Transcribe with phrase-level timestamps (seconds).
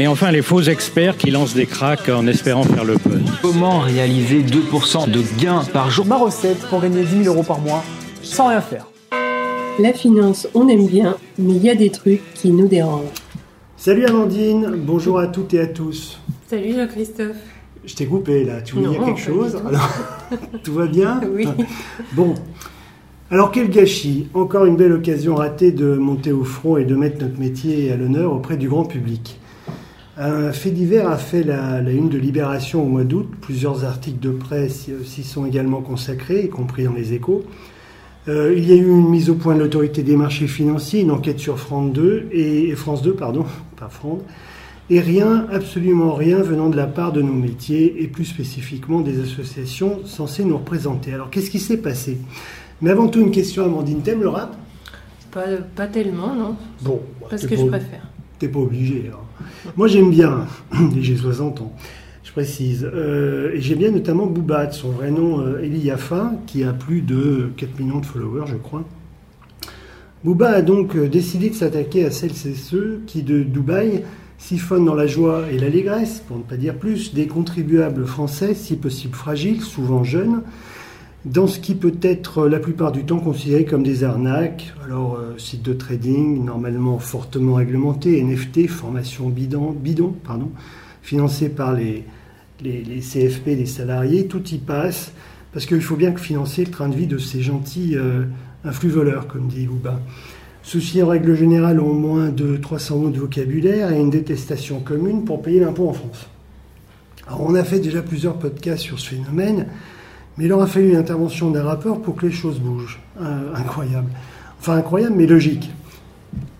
[0.00, 3.22] Et enfin, les faux experts qui lancent des cracks en espérant faire le buzz.
[3.40, 7.60] Comment réaliser 2% de gains par jour Ma recette pour gagner 10 000 euros par
[7.60, 7.84] mois
[8.20, 8.88] sans rien faire.
[9.78, 13.04] La finance, on aime bien, mais il y a des trucs qui nous dérangent.
[13.76, 16.18] Salut Amandine, bonjour à toutes et à tous.
[16.48, 17.36] Salut Jean-Christophe.
[17.84, 19.68] Je t'ai coupé là, tu voulais dire quelque chose tout.
[19.68, 19.90] Alors,
[20.64, 21.46] tout va bien Oui.
[22.14, 22.34] Bon.
[23.30, 27.22] Alors quel gâchis Encore une belle occasion ratée de monter au front et de mettre
[27.22, 29.38] notre métier à l'honneur auprès du grand public.
[30.16, 33.28] Un fait divers a fait la, la une de Libération au mois d'août.
[33.40, 37.44] Plusieurs articles de presse s'y sont également consacrés, y compris dans les échos.
[38.28, 41.10] Euh, il y a eu une mise au point de l'autorité des marchés financiers, une
[41.10, 43.44] enquête sur France 2 et, et France 2, pardon,
[43.76, 44.22] pas France,
[44.88, 49.20] et rien, absolument rien venant de la part de nos métiers et plus spécifiquement des
[49.20, 51.12] associations censées nous représenter.
[51.12, 52.18] Alors qu'est-ce qui s'est passé?
[52.80, 54.56] Mais avant tout une question, Amandine, t'aimes le rap
[55.30, 55.44] Pas,
[55.74, 56.56] pas tellement, non?
[56.82, 58.06] Bon, Parce que je préfère.
[58.48, 59.10] Pas obligé.
[59.12, 59.50] hein.
[59.76, 60.46] Moi j'aime bien,
[61.00, 61.72] j'ai 60 ans,
[62.22, 62.88] je précise.
[62.92, 65.90] Euh, et j'aime bien notamment Booba, de son vrai nom euh, Eli
[66.46, 68.84] qui a plus de 4 millions de followers, je crois.
[70.24, 74.04] Booba a donc euh, décidé de s'attaquer à celles et ceux qui, de Dubaï,
[74.38, 78.76] siphonnent dans la joie et l'allégresse, pour ne pas dire plus, des contribuables français, si
[78.76, 80.42] possible fragiles, souvent jeunes,
[81.24, 84.74] dans ce qui peut être la plupart du temps considéré comme des arnaques.
[84.84, 90.50] Alors, euh, sites de trading, normalement fortement réglementés, NFT, formation bidon, bidon pardon,
[91.02, 92.04] financés par les,
[92.62, 95.12] les, CFP, les salariés, tout y passe,
[95.52, 98.24] parce qu'il faut bien financer le train de vie de ces gentils euh,
[98.64, 100.00] influx voleurs, comme dit Bouba.
[100.62, 105.24] Ceux-ci, en règle générale, ont moins de 300 mots de vocabulaire et une détestation commune
[105.24, 106.28] pour payer l'impôt en France.
[107.26, 109.66] Alors, on a fait déjà plusieurs podcasts sur ce phénomène,
[110.36, 112.98] mais il aura fallu l'intervention d'un rappeur pour que les choses bougent.
[113.20, 114.08] Euh, incroyable.
[114.60, 115.70] Enfin, incroyable, mais logique.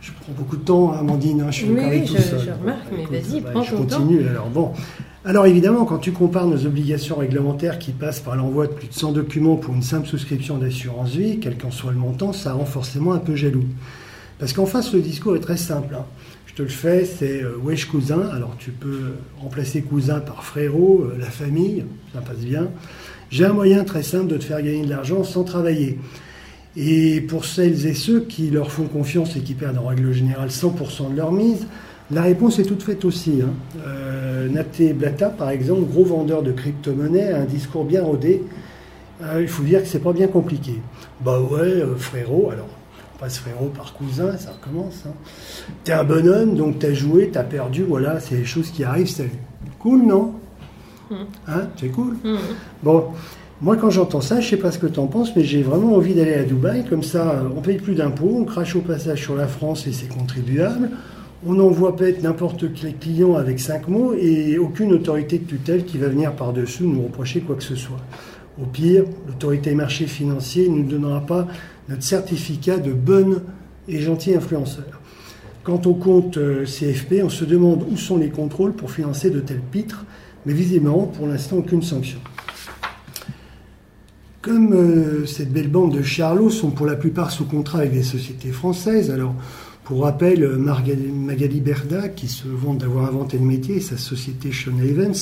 [0.00, 2.86] Je prends beaucoup de temps, Amandine, hein, je suis Oui, oui, tout je- je remarque,
[2.90, 3.98] mais vas-y, bah, prends Je ton temps.
[3.98, 4.72] continue, alors bon.
[5.24, 8.94] Alors évidemment, quand tu compares nos obligations réglementaires qui passent par l'envoi de plus de
[8.94, 12.64] 100 documents pour une simple souscription d'assurance vie, quel qu'en soit le montant, ça rend
[12.64, 13.64] forcément un peu jaloux.
[14.40, 15.94] Parce qu'en face, le discours est très simple.
[15.94, 16.06] hein.
[16.46, 18.28] Je te le fais, c'est euh, wesh cousin.
[18.32, 22.68] Alors tu peux remplacer cousin par frérot, euh, la famille, ça passe bien.
[23.30, 25.98] J'ai un moyen très simple de te faire gagner de l'argent sans travailler.
[26.76, 30.48] Et pour celles et ceux qui leur font confiance et qui perdent en règle générale
[30.48, 31.66] 100% de leur mise,
[32.10, 33.40] la réponse est toute faite aussi.
[33.44, 33.50] Hein.
[33.86, 34.48] Euh,
[34.94, 38.42] Blata, par exemple, gros vendeur de crypto-monnaies, a un discours bien rodé.
[39.22, 40.80] Euh, il faut dire que c'est pas bien compliqué.
[41.20, 42.68] Bah ouais, frérot, alors
[43.20, 45.04] passe frérot par cousin, ça recommence.
[45.06, 45.12] Hein.
[45.84, 49.30] T'es un bonhomme, donc t'as joué, t'as perdu, voilà, c'est les choses qui arrivent, salut.
[49.78, 50.34] Cool, non
[51.48, 52.16] Hein C'est cool
[52.82, 53.06] Bon,
[53.60, 56.14] moi quand j'entends ça, je sais pas ce que t'en penses, mais j'ai vraiment envie
[56.14, 59.34] d'aller à Dubaï, comme ça euh, on paye plus d'impôts, on crache au passage sur
[59.34, 60.90] la France et ses contribuables,
[61.44, 65.98] on envoie peut-être n'importe quel client avec cinq mots et aucune autorité de tutelle qui
[65.98, 68.00] va venir par-dessus nous reprocher quoi que ce soit.
[68.60, 71.48] Au pire, l'autorité marché financier ne nous donnera pas
[71.90, 73.42] notre certificat de bonne
[73.88, 75.00] et gentil influenceur.
[75.64, 79.40] Quant au compte euh, CFP, on se demande où sont les contrôles pour financer de
[79.40, 80.04] tels pitres,
[80.46, 82.18] mais visiblement, pour l'instant, aucune sanction.
[84.40, 88.02] Comme euh, cette belle bande de charlots sont pour la plupart sous contrat avec des
[88.02, 89.34] sociétés françaises, alors
[89.84, 94.50] pour rappel, Margali- Magali Berda, qui se vante d'avoir inventé le métier, et sa société
[94.52, 95.14] Sean Evans,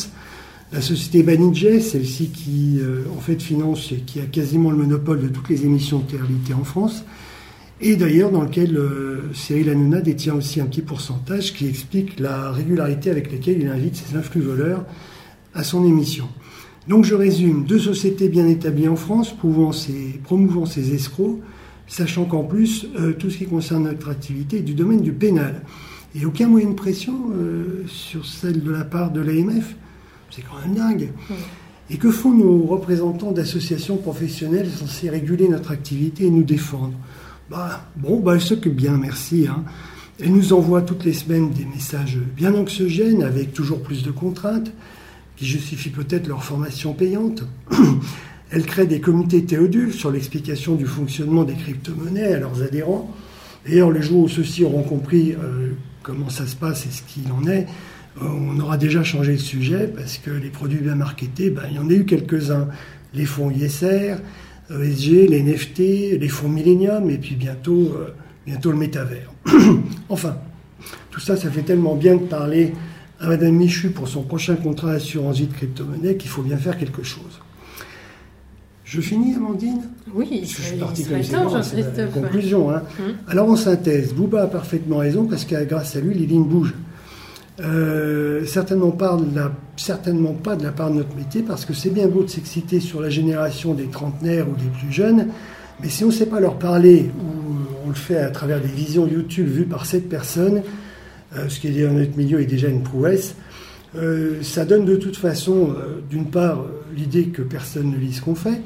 [0.73, 5.21] la société Banijay, celle-ci qui euh, en fait finance et qui a quasiment le monopole
[5.21, 6.23] de toutes les émissions de télé
[6.55, 7.05] en France,
[7.81, 12.51] et d'ailleurs dans lequel euh, Cyril Hanouna détient aussi un petit pourcentage qui explique la
[12.51, 14.85] régularité avec laquelle il invite ses influx voleurs
[15.55, 16.29] à son émission.
[16.87, 21.41] Donc je résume, deux sociétés bien établies en France, promouvant ces escrocs,
[21.87, 25.63] sachant qu'en plus, euh, tout ce qui concerne notre activité est du domaine du pénal.
[26.15, 27.15] Et aucun moyen de pression
[27.87, 29.77] sur celle de la part de l'AMF.
[30.31, 31.09] C'est quand même dingue.
[31.91, 36.93] Et que font nos représentants d'associations professionnelles censées réguler notre activité et nous défendre?
[37.51, 39.47] Bah, Bon, bah, elles s'occupent bien, merci.
[39.49, 39.65] hein.
[40.21, 44.73] Elles nous envoient toutes les semaines des messages bien anxiogènes, avec toujours plus de contraintes,
[45.37, 47.45] qui justifient peut-être leur formation payante.
[48.51, 53.15] Elles créent des comités théodules sur l'explication du fonctionnement des crypto-monnaies à leurs adhérents.
[53.67, 55.73] D'ailleurs, le jour où ceux-ci auront compris euh,
[56.03, 57.67] comment ça se passe et ce qu'il en est,
[58.23, 61.79] on aura déjà changé de sujet parce que les produits bien marketés, ben, il y
[61.79, 62.69] en a eu quelques-uns.
[63.15, 64.17] Les fonds ISR,
[64.71, 65.79] ESG, les NFT,
[66.21, 68.15] les fonds Millennium et puis bientôt, euh,
[68.47, 69.33] bientôt le métavers.
[70.09, 70.37] enfin,
[71.11, 72.75] tout ça, ça fait tellement bien de parler
[73.21, 76.77] à Madame Michu pour son prochain contrat d'assurance vie de crypto-monnaie qu'il faut bien faire
[76.77, 77.41] quelque chose.
[78.85, 79.83] Je finis, Amandine?
[80.15, 82.71] Oui, je suis parti comme la conclusion.
[82.71, 82.83] hein.
[82.99, 83.15] Hum.
[83.27, 86.75] Alors en synthèse, Bouba a parfaitement raison parce que grâce à lui, les lignes bougent.
[87.61, 92.29] Euh, certainement, pas de la, part de notre métier parce que c'est bien beau de
[92.29, 95.29] s'exciter sur la génération des trentenaires ou des plus jeunes,
[95.83, 98.69] mais si on ne sait pas leur parler ou on le fait à travers des
[98.69, 100.63] visions YouTube vues par cette personne,
[101.37, 103.35] euh, ce qui est dans notre milieu est déjà une prouesse,
[103.97, 108.13] euh, ça donne de toute façon, euh, d'une part, euh, l'idée que personne ne lit
[108.13, 108.61] ce qu'on fait,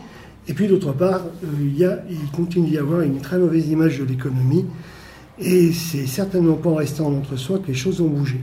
[0.48, 3.68] et puis d'autre part, euh, il, y a, il continue d'y avoir une très mauvaise
[3.68, 4.64] image de l'économie,
[5.38, 8.40] et c'est certainement pas en restant entre soi que les choses ont bougé.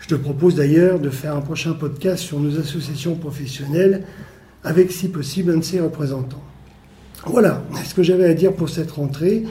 [0.00, 4.04] Je te propose d'ailleurs de faire un prochain podcast sur nos associations professionnelles,
[4.64, 6.42] avec si possible un de ses représentants.
[7.26, 9.44] Voilà ce que j'avais à dire pour cette rentrée?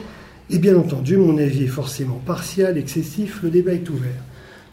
[0.50, 4.22] Et bien entendu, mon avis est forcément partial, excessif, le débat est ouvert.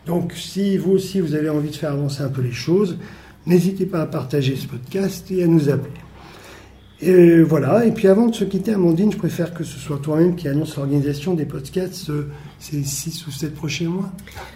[0.08, 2.98] Donc si vous aussi vous avez envie de faire avancer un peu les choses,
[3.46, 5.94] n'hésitez pas à partager ce podcast et à nous appeler.
[7.00, 10.36] Et voilà, et puis avant de se quitter, Amandine, je préfère que ce soit toi-même
[10.36, 14.12] qui annonce l'organisation des podcasts euh, ces 6 ou 7 prochains mois.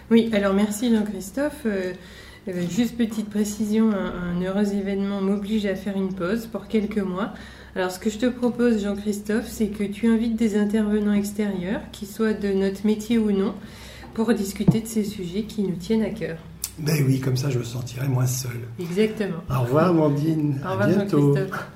[0.09, 1.61] Oui, alors merci Jean-Christophe.
[1.67, 1.93] Euh,
[2.47, 6.97] euh, juste petite précision, un, un heureux événement m'oblige à faire une pause pour quelques
[6.97, 7.33] mois.
[7.75, 12.07] Alors ce que je te propose Jean-Christophe, c'est que tu invites des intervenants extérieurs, qui
[12.07, 13.53] soient de notre métier ou non,
[14.15, 16.37] pour discuter de ces sujets qui nous tiennent à cœur.
[16.79, 18.61] Ben oui, comme ça je me sentirai moins seul.
[18.79, 19.37] Exactement.
[19.47, 20.89] Au revoir Amandine, Au revoir.
[20.89, 21.67] Jean-Christophe.